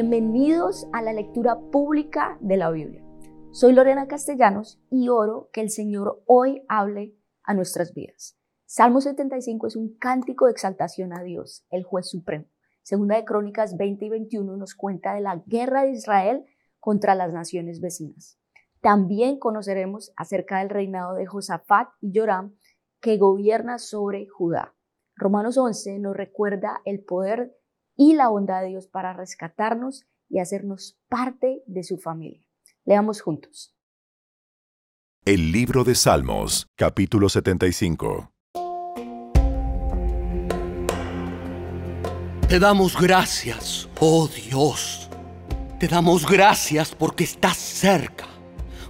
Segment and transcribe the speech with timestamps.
[0.00, 3.04] Bienvenidos a la lectura pública de la Biblia.
[3.50, 8.38] Soy Lorena Castellanos y oro que el Señor hoy hable a nuestras vidas.
[8.64, 12.44] Salmo 75 es un cántico de exaltación a Dios, el juez supremo.
[12.84, 16.44] Segunda de Crónicas 20 y 21 nos cuenta de la guerra de Israel
[16.78, 18.38] contra las naciones vecinas.
[18.80, 22.54] También conoceremos acerca del reinado de Josafat y Joram
[23.00, 24.76] que gobierna sobre Judá.
[25.16, 27.57] Romanos 11 nos recuerda el poder
[27.98, 32.46] y la bondad de Dios para rescatarnos y hacernos parte de su familia.
[32.84, 33.74] Leamos juntos.
[35.24, 38.32] El libro de Salmos, capítulo 75.
[42.48, 45.10] Te damos gracias, oh Dios.
[45.80, 48.26] Te damos gracias porque estás cerca.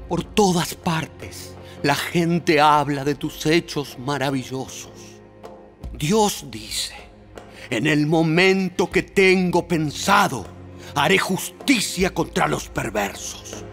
[0.06, 5.22] Por todas partes la gente habla de tus hechos maravillosos.
[5.94, 7.07] Dios dice,
[7.70, 10.46] en el momento que tengo pensado,
[10.94, 13.64] haré justicia contra los perversos.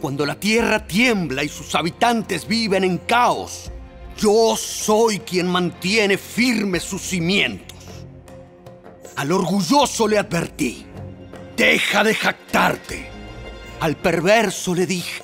[0.00, 3.70] Cuando la tierra tiembla y sus habitantes viven en caos,
[4.16, 7.76] yo soy quien mantiene firmes sus cimientos.
[9.16, 10.86] Al orgulloso le advertí,
[11.56, 13.08] deja de jactarte.
[13.80, 15.22] Al perverso le dije,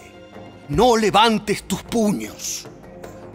[0.69, 2.67] no levantes tus puños.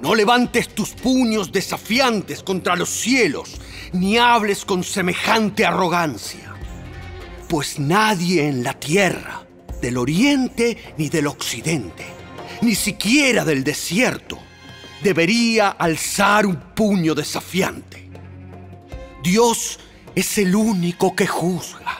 [0.01, 3.61] No levantes tus puños desafiantes contra los cielos
[3.93, 6.55] ni hables con semejante arrogancia,
[7.47, 9.45] pues nadie en la tierra,
[9.81, 12.05] del oriente ni del occidente,
[12.61, 14.39] ni siquiera del desierto,
[15.03, 18.09] debería alzar un puño desafiante.
[19.21, 19.79] Dios
[20.15, 21.97] es el único que juzga.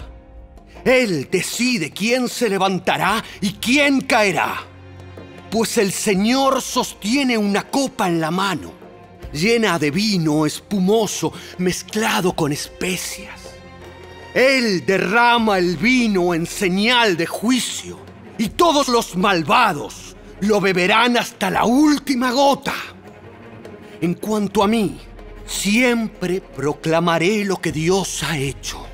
[0.85, 4.65] Él decide quién se levantará y quién caerá,
[5.51, 8.81] pues el Señor sostiene una copa en la mano
[9.33, 13.39] llena de vino espumoso mezclado con especias.
[14.33, 17.99] Él derrama el vino en señal de juicio
[18.37, 22.73] y todos los malvados lo beberán hasta la última gota.
[23.99, 24.99] En cuanto a mí,
[25.45, 28.85] siempre proclamaré lo que Dios ha hecho.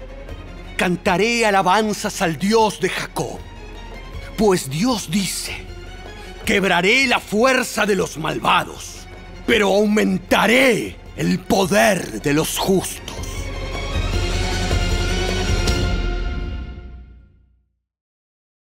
[0.75, 3.39] Cantaré alabanzas al Dios de Jacob,
[4.37, 5.66] pues Dios dice,
[6.47, 8.97] quebraré la fuerza de los malvados
[9.47, 13.15] pero aumentaré el poder de los justos.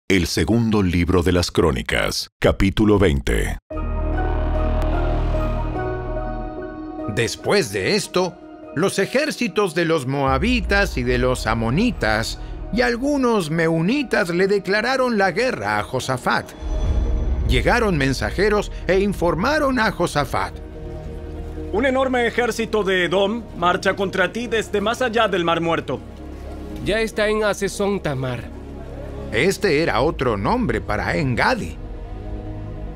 [0.08, 3.58] El segundo libro de las Crónicas, capítulo 20.
[7.14, 8.38] Después de esto,
[8.76, 12.38] los ejércitos de los moabitas y de los amonitas
[12.72, 16.52] y algunos meunitas le declararon la guerra a Josafat.
[17.48, 20.54] Llegaron mensajeros e informaron a Josafat.
[21.72, 26.00] Un enorme ejército de Edom marcha contra ti desde más allá del Mar Muerto.
[26.84, 28.44] Ya está en Asesón Tamar.
[29.32, 31.76] Este era otro nombre para Engadi.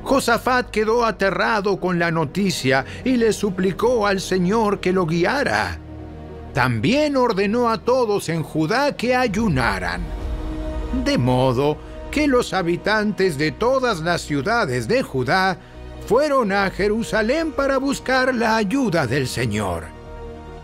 [0.03, 5.77] Josafat quedó aterrado con la noticia y le suplicó al Señor que lo guiara.
[6.53, 10.01] También ordenó a todos en Judá que ayunaran.
[11.05, 11.77] De modo
[12.11, 15.57] que los habitantes de todas las ciudades de Judá
[16.05, 19.85] fueron a Jerusalén para buscar la ayuda del Señor.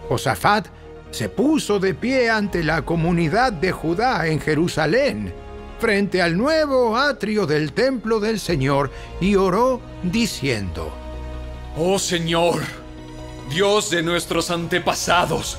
[0.09, 0.67] Josafat
[1.11, 5.33] se puso de pie ante la comunidad de Judá en Jerusalén,
[5.79, 8.91] frente al nuevo atrio del templo del Señor,
[9.21, 10.91] y oró diciendo,
[11.77, 12.61] Oh Señor,
[13.49, 15.57] Dios de nuestros antepasados,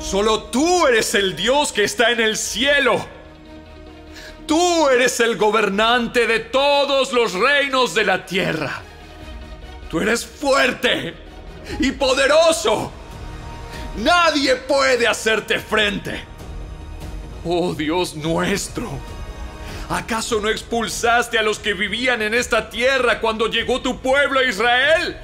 [0.00, 3.15] solo tú eres el Dios que está en el cielo.
[4.46, 8.80] Tú eres el gobernante de todos los reinos de la tierra.
[9.90, 11.14] Tú eres fuerte
[11.80, 12.92] y poderoso.
[13.96, 16.22] Nadie puede hacerte frente.
[17.44, 18.88] Oh Dios nuestro,
[19.88, 24.44] ¿acaso no expulsaste a los que vivían en esta tierra cuando llegó tu pueblo a
[24.44, 25.16] Israel?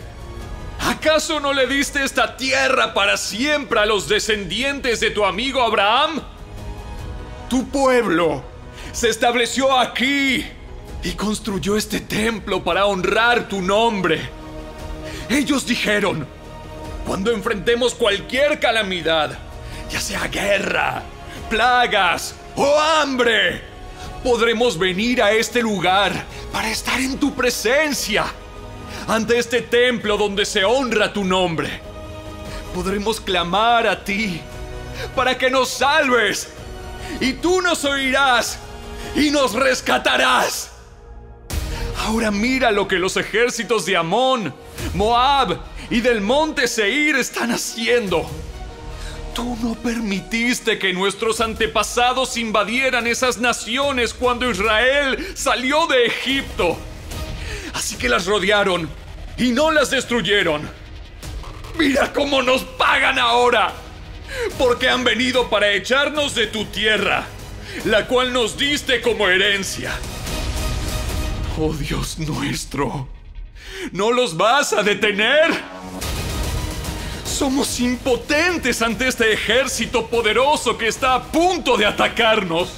[0.80, 6.22] ¿Acaso no le diste esta tierra para siempre a los descendientes de tu amigo Abraham?
[7.48, 8.51] Tu pueblo
[8.92, 10.46] se estableció aquí
[11.02, 14.20] y construyó este templo para honrar tu nombre.
[15.28, 16.26] Ellos dijeron,
[17.06, 19.38] cuando enfrentemos cualquier calamidad,
[19.90, 21.02] ya sea guerra,
[21.48, 23.62] plagas o hambre,
[24.22, 26.12] podremos venir a este lugar
[26.52, 28.26] para estar en tu presencia,
[29.08, 31.80] ante este templo donde se honra tu nombre.
[32.74, 34.40] Podremos clamar a ti
[35.16, 36.48] para que nos salves
[37.20, 38.58] y tú nos oirás
[39.14, 40.70] y nos rescatarás.
[41.98, 44.54] Ahora mira lo que los ejércitos de Amón,
[44.94, 45.60] Moab
[45.90, 48.28] y del monte Seir están haciendo.
[49.34, 56.76] Tú no permitiste que nuestros antepasados invadieran esas naciones cuando Israel salió de Egipto.
[57.72, 58.90] Así que las rodearon
[59.38, 60.68] y no las destruyeron.
[61.78, 63.72] Mira cómo nos pagan ahora.
[64.58, 67.26] Porque han venido para echarnos de tu tierra,
[67.84, 69.92] la cual nos diste como herencia.
[71.58, 73.08] Oh Dios nuestro,
[73.92, 75.50] ¿no los vas a detener?
[77.24, 82.68] Somos impotentes ante este ejército poderoso que está a punto de atacarnos.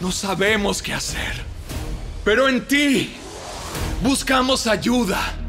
[0.00, 1.42] No sabemos qué hacer.
[2.24, 3.14] Pero en ti
[4.02, 5.43] buscamos ayuda.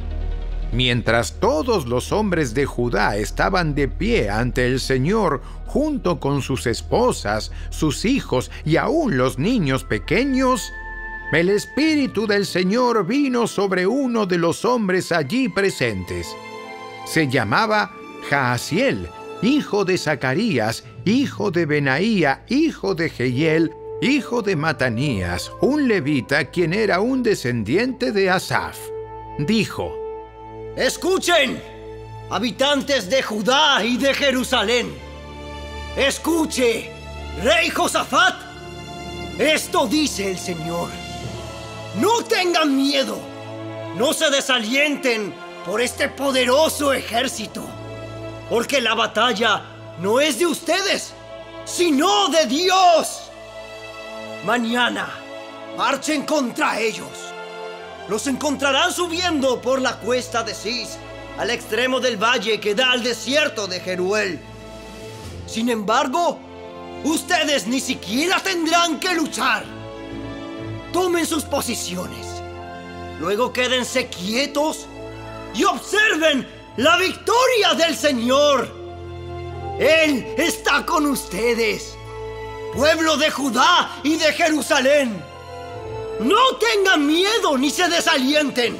[0.71, 6.67] Mientras todos los hombres de Judá estaban de pie ante el Señor, junto con sus
[6.67, 10.71] esposas, sus hijos y aún los niños pequeños,
[11.31, 16.27] el Espíritu del Señor vino sobre uno de los hombres allí presentes.
[17.05, 17.91] Se llamaba
[18.29, 19.09] Jaasiel,
[19.41, 26.73] hijo de Zacarías, hijo de Benaía, hijo de Jehiel, hijo de Matanías, un levita quien
[26.73, 28.77] era un descendiente de Asaf.
[29.39, 30.04] Dijo,
[30.75, 31.63] Escuchen,
[32.29, 34.93] habitantes de Judá y de Jerusalén.
[35.95, 36.91] Escuche,
[37.41, 38.35] rey Josafat.
[39.39, 40.89] Esto dice el Señor.
[42.01, 43.17] No tengan miedo.
[43.95, 45.33] No se desalienten
[45.65, 47.63] por este poderoso ejército.
[48.49, 49.61] Porque la batalla
[50.01, 51.13] no es de ustedes,
[51.63, 53.31] sino de Dios.
[54.43, 55.07] Mañana
[55.77, 57.34] marchen contra ellos.
[58.07, 60.97] Los encontrarán subiendo por la cuesta de Cis,
[61.37, 64.39] al extremo del valle que da al desierto de Jeruel.
[65.47, 66.39] Sin embargo,
[67.03, 69.65] ustedes ni siquiera tendrán que luchar.
[70.93, 72.25] Tomen sus posiciones.
[73.19, 74.87] Luego quédense quietos
[75.53, 76.47] y observen
[76.77, 78.71] la victoria del Señor.
[79.79, 81.95] Él está con ustedes,
[82.73, 85.34] pueblo de Judá y de Jerusalén.
[86.19, 88.77] No tengan miedo ni se desalienten.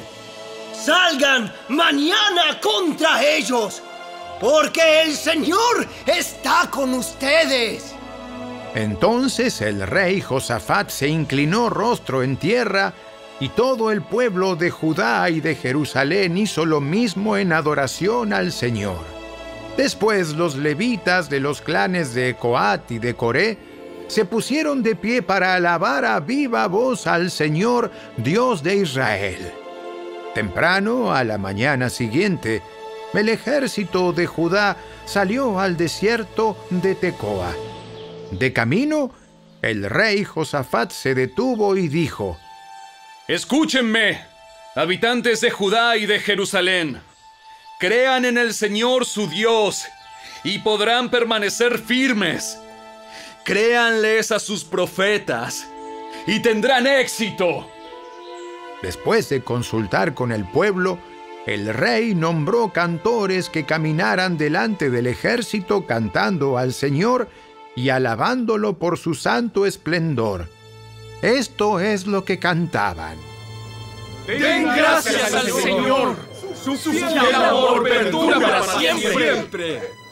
[0.74, 3.82] Salgan mañana contra ellos,
[4.40, 7.94] porque el Señor está con ustedes.
[8.74, 12.92] Entonces el rey Josafat se inclinó rostro en tierra,
[13.38, 18.50] y todo el pueblo de Judá y de Jerusalén hizo lo mismo en adoración al
[18.50, 19.00] Señor.
[19.76, 23.58] Después los levitas de los clanes de Coat y de Coré
[24.08, 29.52] se pusieron de pie para alabar a viva voz al Señor, Dios de Israel.
[30.34, 32.62] Temprano, a la mañana siguiente,
[33.14, 34.76] el ejército de Judá
[35.06, 37.54] salió al desierto de Tecoa.
[38.30, 39.12] De camino,
[39.62, 42.38] el rey Josafat se detuvo y dijo,
[43.26, 44.22] Escúchenme,
[44.74, 47.00] habitantes de Judá y de Jerusalén.
[47.80, 49.84] Crean en el Señor su Dios
[50.44, 52.58] y podrán permanecer firmes.
[53.46, 55.68] Créanles a sus profetas
[56.26, 57.64] y tendrán éxito.
[58.82, 60.98] Después de consultar con el pueblo,
[61.46, 67.28] el rey nombró cantores que caminaran delante del ejército cantando al Señor
[67.76, 70.48] y alabándolo por su santo esplendor.
[71.22, 73.16] Esto es lo que cantaban.
[74.26, 76.16] Den gracias al Señor.
[76.64, 80.05] Su fiel amor perdura para siempre.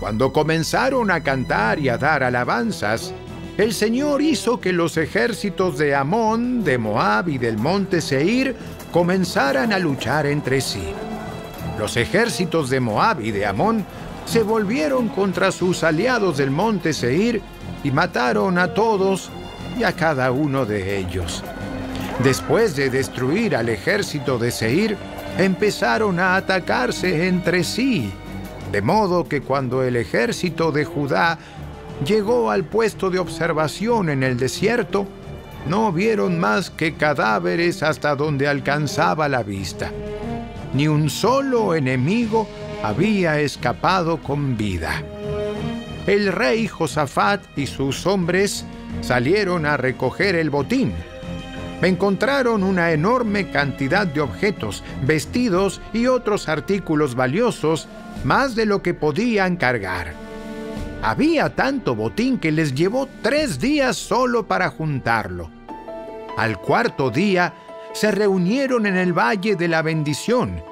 [0.00, 3.12] Cuando comenzaron a cantar y a dar alabanzas,
[3.58, 8.56] el Señor hizo que los ejércitos de Amón, de Moab y del monte Seir
[8.90, 10.82] comenzaran a luchar entre sí.
[11.78, 13.84] Los ejércitos de Moab y de Amón
[14.24, 17.42] se volvieron contra sus aliados del monte Seir
[17.84, 19.30] y mataron a todos
[19.78, 21.44] y a cada uno de ellos.
[22.24, 24.96] Después de destruir al ejército de Seir,
[25.36, 28.10] empezaron a atacarse entre sí,
[28.72, 31.38] de modo que cuando el ejército de Judá
[32.04, 35.06] llegó al puesto de observación en el desierto,
[35.66, 39.90] no vieron más que cadáveres hasta donde alcanzaba la vista.
[40.72, 42.48] Ni un solo enemigo
[42.82, 45.02] había escapado con vida.
[46.06, 48.64] El rey Josafat y sus hombres
[49.00, 50.94] salieron a recoger el botín.
[51.82, 57.88] Encontraron una enorme cantidad de objetos, vestidos y otros artículos valiosos,
[58.22, 60.12] más de lo que podían cargar.
[61.02, 65.50] Había tanto botín que les llevó tres días solo para juntarlo.
[66.36, 67.54] Al cuarto día
[67.94, 70.62] se reunieron en el Valle de la Bendición,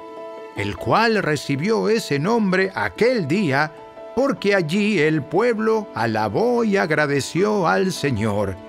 [0.55, 3.71] el cual recibió ese nombre aquel día
[4.15, 8.68] porque allí el pueblo alabó y agradeció al Señor.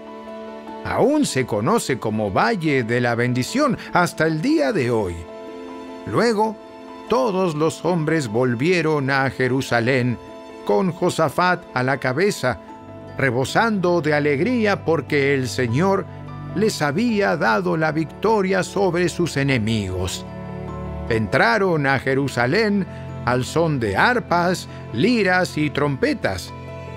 [0.85, 5.15] Aún se conoce como Valle de la Bendición hasta el día de hoy.
[6.07, 6.57] Luego,
[7.09, 10.17] todos los hombres volvieron a Jerusalén
[10.65, 12.61] con Josafat a la cabeza,
[13.19, 16.07] rebosando de alegría porque el Señor
[16.55, 20.25] les había dado la victoria sobre sus enemigos.
[21.09, 22.87] Entraron a Jerusalén
[23.25, 26.53] al son de arpas, liras y trompetas,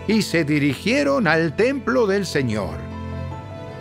[0.08, 2.93] y se dirigieron al templo del Señor.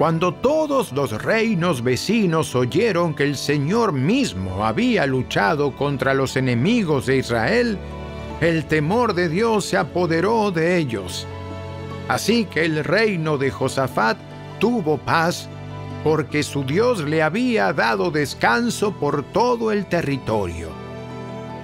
[0.03, 7.07] Cuando todos los reinos vecinos oyeron que el Señor mismo había luchado contra los enemigos
[7.07, 7.79] de Israel,
[8.41, 11.25] el temor de Dios se apoderó de ellos.
[12.09, 14.19] Así que el reino de Josafat
[14.59, 15.49] tuvo paz
[16.03, 20.71] porque su Dios le había dado descanso por todo el territorio.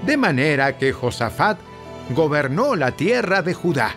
[0.06, 1.58] De manera que Josafat
[2.14, 3.96] gobernó la tierra de Judá.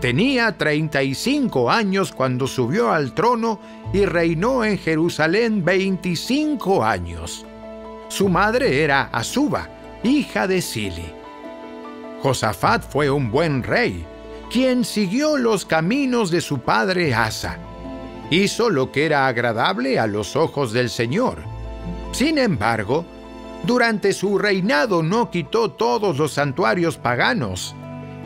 [0.00, 3.58] Tenía 35 años cuando subió al trono
[3.94, 7.46] y reinó en Jerusalén 25 años.
[8.08, 9.68] Su madre era Azuba,
[10.02, 11.12] hija de Sili.
[12.22, 14.04] Josafat fue un buen rey,
[14.50, 17.58] quien siguió los caminos de su padre Asa.
[18.30, 21.38] Hizo lo que era agradable a los ojos del Señor.
[22.12, 23.06] Sin embargo,
[23.64, 27.74] durante su reinado no quitó todos los santuarios paganos,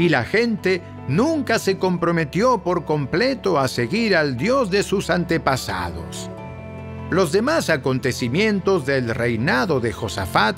[0.01, 6.31] y la gente nunca se comprometió por completo a seguir al Dios de sus antepasados.
[7.11, 10.57] Los demás acontecimientos del reinado de Josafat,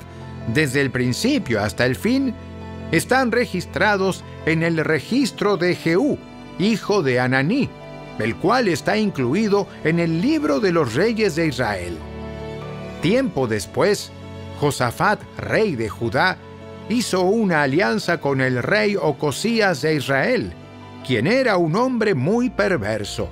[0.53, 2.33] desde el principio hasta el fin,
[2.93, 6.17] están registrados en el registro de Jehú,
[6.57, 7.67] hijo de Ananí,
[8.19, 11.97] el cual está incluido en el libro de los reyes de Israel.
[13.01, 14.09] Tiempo después,
[14.61, 16.37] Josafat, rey de Judá,
[16.89, 20.53] hizo una alianza con el rey Ocosías de Israel,
[21.05, 23.29] quien era un hombre muy perverso.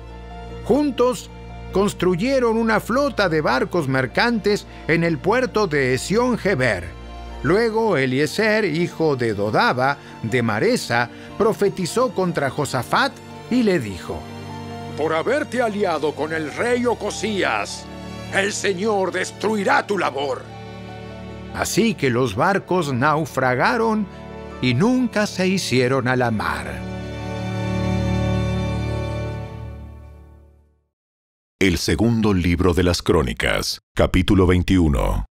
[0.64, 1.30] Juntos
[1.72, 7.02] construyeron una flota de barcos mercantes en el puerto de Esión-Geber
[7.42, 13.12] Luego Eliezer, hijo de Dodaba, de Maresa, profetizó contra Josafat
[13.50, 14.20] y le dijo,
[14.96, 17.84] Por haberte aliado con el rey Ocosías,
[18.32, 20.51] el Señor destruirá tu labor.
[21.54, 24.06] Así que los barcos naufragaron
[24.60, 26.66] y nunca se hicieron a la mar.
[31.60, 35.26] El segundo libro de las Crónicas, capítulo 21.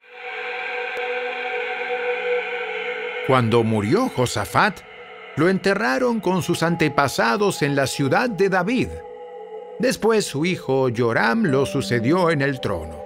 [3.27, 4.81] Cuando murió Josafat,
[5.37, 8.89] lo enterraron con sus antepasados en la ciudad de David.
[9.79, 13.06] Después su hijo Joram lo sucedió en el trono.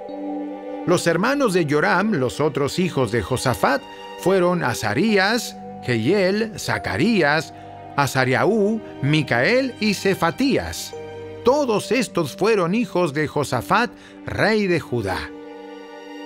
[0.91, 3.81] Los hermanos de Joram, los otros hijos de Josafat,
[4.19, 7.55] fueron Azarías, Jehiel, Zacarías,
[7.95, 10.93] Azariaú, Micael y Cefatías.
[11.45, 13.93] Todos estos fueron hijos de Josafat,
[14.27, 15.31] rey de Judá.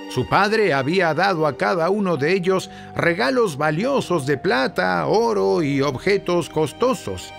[0.08, 5.82] Su padre había dado a cada uno de ellos regalos valiosos de plata, oro y
[5.82, 7.34] objetos costosos.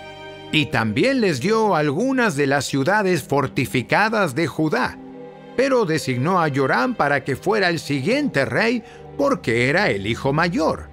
[0.52, 4.96] Y también les dio algunas de las ciudades fortificadas de Judá.
[5.56, 8.82] Pero designó a Joram para que fuera el siguiente rey
[9.16, 10.90] porque era el hijo mayor.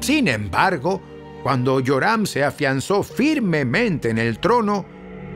[0.00, 1.00] Sin embargo,
[1.42, 4.84] cuando Joram se afianzó firmemente en el trono,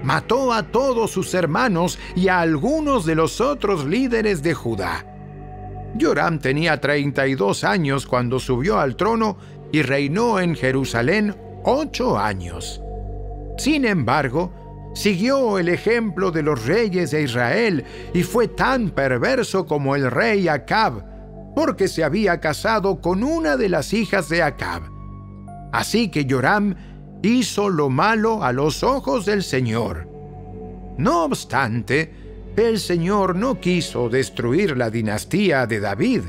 [0.03, 5.07] mató a todos sus hermanos y a algunos de los otros líderes de Judá
[6.01, 9.37] Joram tenía 32 años cuando subió al trono
[9.73, 12.83] y reinó en Jerusalén ocho años.
[13.59, 14.53] Sin embargo,
[14.95, 20.49] siguió el ejemplo de los reyes de Israel y fue tan perverso como el rey
[20.49, 21.05] Acab,
[21.55, 24.83] porque se había casado con una de las hijas de Acab.
[25.73, 26.75] Así que Joram
[27.23, 30.09] hizo lo malo a los ojos del Señor.
[30.99, 32.13] No obstante,
[32.57, 36.23] el Señor no quiso destruir la dinastía de David,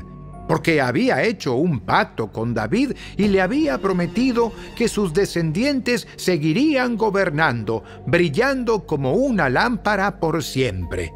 [0.48, 6.96] porque había hecho un pacto con David y le había prometido que sus descendientes seguirían
[6.96, 11.12] gobernando, brillando como una lámpara por siempre.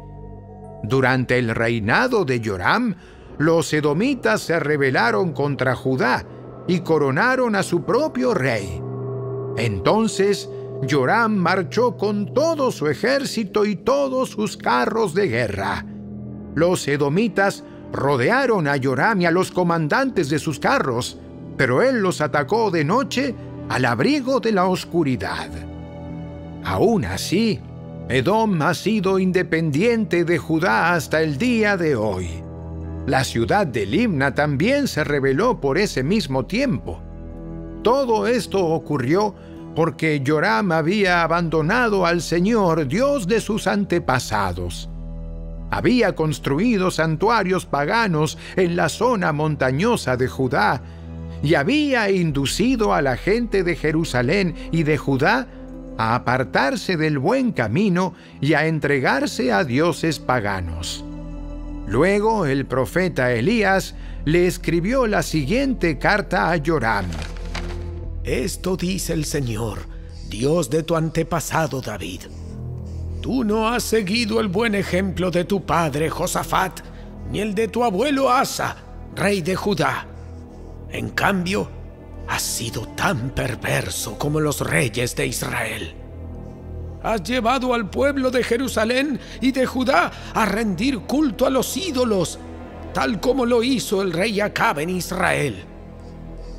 [0.83, 2.95] Durante el reinado de Joram,
[3.37, 6.25] los edomitas se rebelaron contra Judá
[6.67, 8.81] y coronaron a su propio rey.
[9.57, 10.49] Entonces
[10.89, 15.85] Joram marchó con todo su ejército y todos sus carros de guerra.
[16.55, 21.17] Los edomitas rodearon a Joram y a los comandantes de sus carros,
[21.57, 23.35] pero él los atacó de noche
[23.69, 25.49] al abrigo de la oscuridad.
[26.63, 27.59] Aún así,
[28.09, 32.43] Edom ha sido independiente de Judá hasta el día de hoy.
[33.05, 37.01] La ciudad de Limna también se rebeló por ese mismo tiempo.
[37.83, 39.33] Todo esto ocurrió
[39.75, 44.89] porque Joram había abandonado al Señor, Dios de sus antepasados.
[45.71, 50.81] Había construido santuarios paganos en la zona montañosa de Judá
[51.43, 55.47] y había inducido a la gente de Jerusalén y de Judá
[55.97, 61.03] a apartarse del buen camino y a entregarse a dioses paganos.
[61.87, 63.95] Luego el profeta Elías
[64.25, 67.05] le escribió la siguiente carta a Joram.
[68.23, 69.79] Esto dice el Señor,
[70.29, 72.21] Dios de tu antepasado David.
[73.21, 76.79] Tú no has seguido el buen ejemplo de tu padre Josafat,
[77.31, 78.77] ni el de tu abuelo Asa,
[79.15, 80.07] rey de Judá.
[80.89, 81.69] En cambio,
[82.27, 85.95] has sido tan perverso como los reyes de Israel.
[87.03, 92.39] Has llevado al pueblo de Jerusalén y de Judá a rendir culto a los ídolos,
[92.93, 95.65] tal como lo hizo el rey Acab en Israel.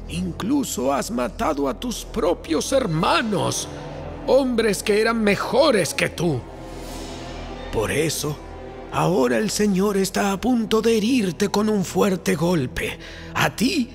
[0.09, 3.67] Incluso has matado a tus propios hermanos,
[4.27, 6.41] hombres que eran mejores que tú.
[7.73, 8.37] Por eso,
[8.93, 12.99] ahora el Señor está a punto de herirte con un fuerte golpe,
[13.35, 13.91] a ti,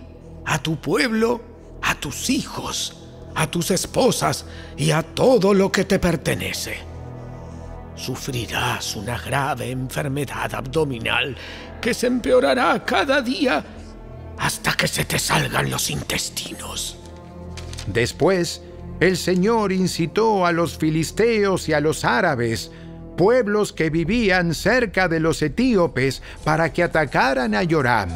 [0.45, 1.41] a tu pueblo,
[1.81, 2.95] a tus hijos,
[3.35, 4.45] a tus esposas
[4.77, 6.77] y a todo lo que te pertenece.
[7.95, 11.35] Sufrirás una grave enfermedad abdominal
[11.81, 13.63] que se empeorará cada día
[14.37, 16.97] hasta que se te salgan los intestinos.
[17.87, 18.61] Después,
[18.99, 22.71] el Señor incitó a los filisteos y a los árabes,
[23.15, 28.09] pueblos que vivían cerca de los etíopes, para que atacaran a Joram.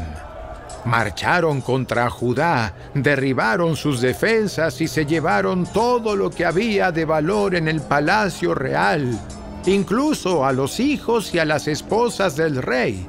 [0.84, 7.54] Marcharon contra Judá, derribaron sus defensas y se llevaron todo lo que había de valor
[7.54, 9.18] en el palacio real,
[9.66, 13.06] incluso a los hijos y a las esposas del rey.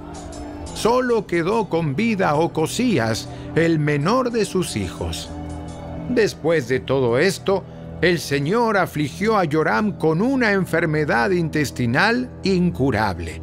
[0.74, 5.30] Solo quedó con vida Ocosías, el menor de sus hijos.
[6.10, 7.64] Después de todo esto,
[8.02, 13.42] el Señor afligió a Joram con una enfermedad intestinal incurable.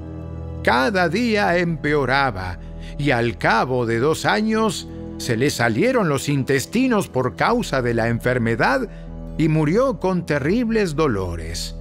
[0.65, 2.59] Cada día empeoraba
[2.99, 4.89] y al cabo de dos años
[5.19, 8.89] se le salieron los intestinos por causa de la enfermedad
[9.39, 11.77] y murió con terribles dolores.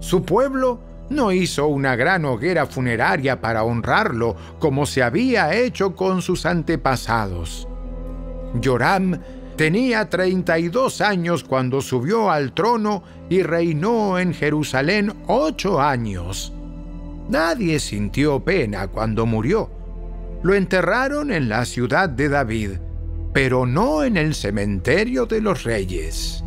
[0.00, 6.22] Su pueblo no hizo una gran hoguera funeraria para honrarlo como se había hecho con
[6.22, 7.68] sus antepasados.
[8.64, 9.20] Joram
[9.56, 16.52] tenía 32 años cuando subió al trono y reinó en Jerusalén ocho años.
[17.28, 19.70] Nadie sintió pena cuando murió.
[20.42, 22.70] Lo enterraron en la ciudad de David,
[23.32, 26.44] pero no en el cementerio de los reyes.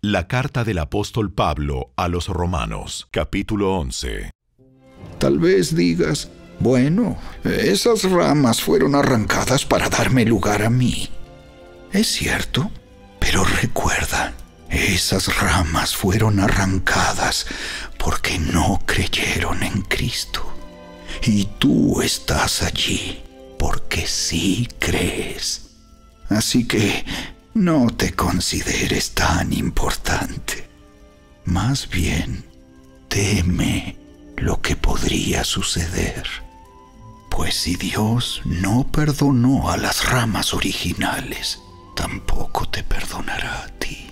[0.00, 4.30] La carta del apóstol Pablo a los Romanos, capítulo 11.
[5.18, 11.08] Tal vez digas, bueno, esas ramas fueron arrancadas para darme lugar a mí.
[11.92, 12.70] Es cierto,
[13.18, 14.34] pero recuerda,
[14.68, 17.46] esas ramas fueron arrancadas
[17.96, 20.44] porque no creyeron en Cristo.
[21.22, 23.22] Y tú estás allí
[23.58, 25.70] porque sí crees.
[26.28, 27.04] Así que
[27.54, 30.68] no te consideres tan importante.
[31.44, 32.44] Más bien,
[33.08, 33.96] teme
[34.36, 36.47] lo que podría suceder.
[37.38, 41.60] Pues si Dios no perdonó a las ramas originales,
[41.94, 44.10] tampoco te perdonará a ti.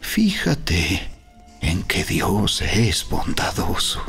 [0.00, 1.10] Fíjate
[1.60, 4.00] en que Dios es bondadoso,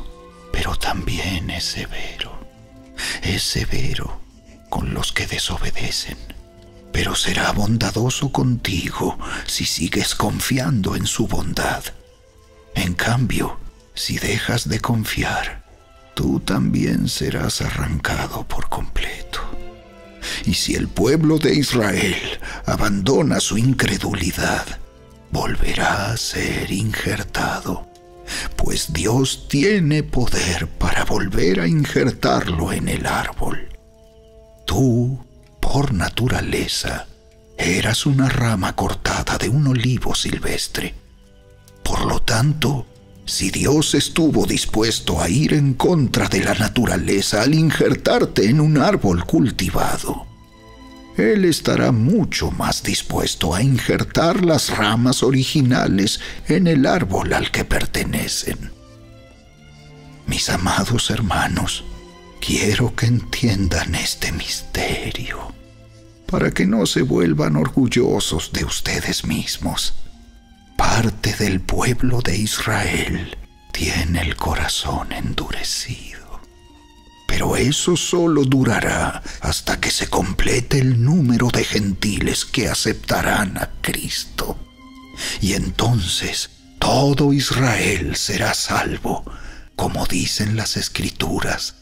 [0.54, 2.32] pero también es severo.
[3.24, 4.22] Es severo
[4.70, 6.20] con los que desobedecen
[6.92, 11.84] pero será bondadoso contigo si sigues confiando en su bondad.
[12.76, 13.58] En cambio,
[13.96, 15.64] si dejas de confiar,
[16.14, 19.40] tú también serás arrancado por completo.
[20.46, 22.16] Y si el pueblo de Israel
[22.66, 24.66] abandona su incredulidad,
[25.32, 27.88] volverá a ser injertado,
[28.56, 33.68] pues Dios tiene poder para volver a injertarlo en el árbol.
[34.66, 35.20] Tú
[35.62, 37.08] por naturaleza,
[37.58, 40.94] eras una rama cortada de un olivo silvestre.
[41.82, 42.88] Por lo tanto,
[43.26, 48.78] si Dios estuvo dispuesto a ir en contra de la naturaleza al injertarte en un
[48.78, 50.26] árbol cultivado,
[51.18, 57.66] Él estará mucho más dispuesto a injertar las ramas originales en el árbol al que
[57.66, 58.72] pertenecen.
[60.28, 61.84] Mis amados hermanos,
[62.40, 65.54] quiero que entiendan este misterio
[66.26, 69.94] para que no se vuelvan orgullosos de ustedes mismos.
[70.82, 73.38] Parte del pueblo de Israel
[73.72, 76.42] tiene el corazón endurecido.
[77.28, 83.70] Pero eso solo durará hasta que se complete el número de gentiles que aceptarán a
[83.82, 84.58] Cristo.
[85.40, 89.24] Y entonces todo Israel será salvo,
[89.76, 91.76] como dicen las escrituras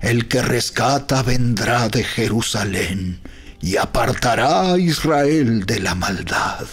[0.00, 3.20] El que rescata vendrá de Jerusalén
[3.60, 6.66] y apartará a Israel de la maldad.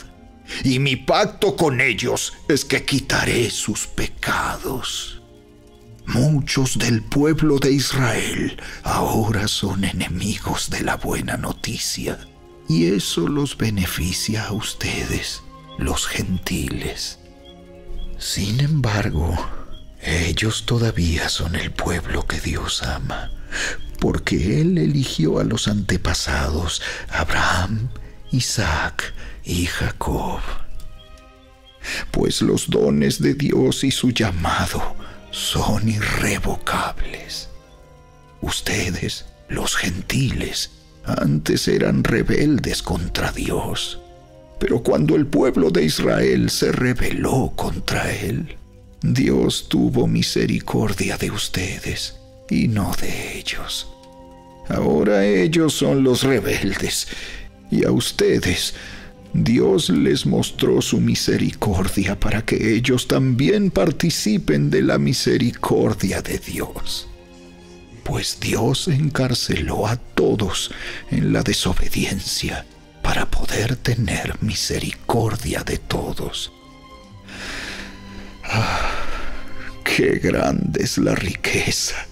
[0.64, 5.22] Y mi pacto con ellos es que quitaré sus pecados.
[6.06, 12.18] Muchos del pueblo de Israel ahora son enemigos de la buena noticia,
[12.68, 15.44] y eso los beneficia a ustedes,
[15.78, 17.20] los gentiles.
[18.18, 19.38] Sin embargo,
[20.02, 23.32] ellos todavía son el pueblo que Dios ama,
[24.00, 27.90] porque Él eligió a los antepasados, Abraham,
[28.32, 29.14] Isaac
[29.44, 30.40] y Jacob.
[32.12, 34.96] Pues los dones de Dios y su llamado
[35.32, 37.50] son irrevocables.
[38.42, 40.72] Ustedes, los gentiles,
[41.06, 44.00] antes eran rebeldes contra Dios,
[44.60, 48.58] pero cuando el pueblo de Israel se rebeló contra Él,
[49.02, 52.18] Dios tuvo misericordia de ustedes
[52.50, 53.88] y no de ellos.
[54.68, 57.08] Ahora ellos son los rebeldes
[57.72, 58.74] y a ustedes
[59.34, 67.08] Dios les mostró su misericordia para que ellos también participen de la misericordia de Dios.
[68.04, 70.72] Pues Dios encarceló a todos
[71.12, 72.66] en la desobediencia
[73.04, 76.52] para poder tener misericordia de todos.
[78.44, 78.92] Ah,
[79.84, 82.08] qué grande es la riqueza,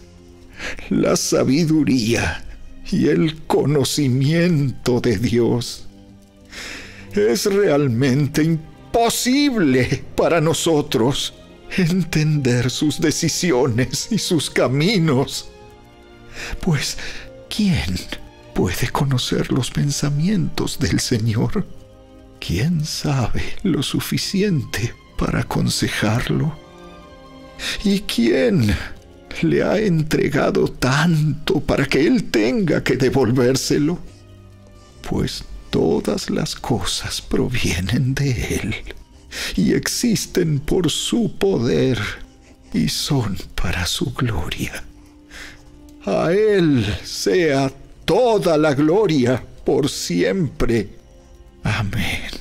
[0.91, 2.46] la sabiduría
[2.91, 5.87] y el conocimiento de Dios
[7.13, 11.33] es realmente imposible para nosotros
[11.75, 15.49] entender sus decisiones y sus caminos.
[16.61, 16.97] Pues,
[17.49, 17.95] ¿quién
[18.53, 21.65] puede conocer los pensamientos del Señor?
[22.39, 26.57] ¿Quién sabe lo suficiente para aconsejarlo?
[27.83, 28.75] ¿Y quién
[29.43, 33.99] le ha entregado tanto para que Él tenga que devolvérselo?
[35.07, 38.75] Pues Todas las cosas provienen de Él
[39.55, 41.99] y existen por su poder
[42.73, 44.83] y son para su gloria.
[46.05, 47.71] A Él sea
[48.05, 50.89] toda la gloria por siempre.
[51.63, 52.36] Amén.